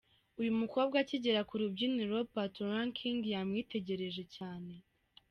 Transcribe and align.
Uyu 0.39 0.51
mukobwa 0.59 0.95
akigera 1.03 1.41
ku 1.49 1.53
rubyiniro 1.61 2.17
Patoranking 2.33 3.19
yamwitegereje 3.33 4.23
cyane. 4.35 4.73